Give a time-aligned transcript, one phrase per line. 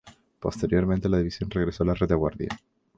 [0.39, 2.49] Posteriormente la división regresó a la retaguardia.